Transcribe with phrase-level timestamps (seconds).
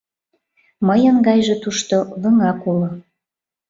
[0.87, 2.89] Мыйын гайже тушто лыҥак уло.